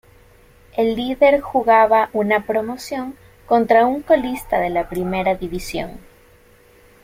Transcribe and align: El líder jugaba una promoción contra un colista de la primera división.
El 0.75 0.95
líder 0.95 1.41
jugaba 1.41 2.09
una 2.13 2.43
promoción 2.47 3.15
contra 3.45 3.85
un 3.85 4.01
colista 4.01 4.57
de 4.59 4.71
la 4.71 4.89
primera 4.89 5.35
división. 5.35 5.99